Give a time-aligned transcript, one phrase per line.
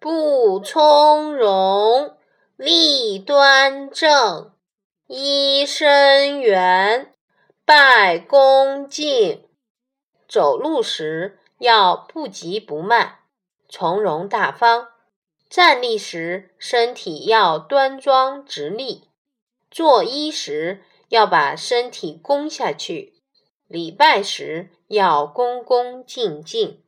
[0.00, 2.16] 不从容，
[2.56, 4.52] 立端正，
[5.08, 7.12] 揖深圆，
[7.64, 9.44] 拜恭敬。
[10.28, 13.16] 走路时要不急不慢，
[13.68, 14.86] 从容大方；
[15.50, 19.08] 站立时身体要端庄直立；
[19.68, 23.14] 作揖时要把身体弓下去；
[23.66, 26.84] 礼拜时要恭恭敬敬。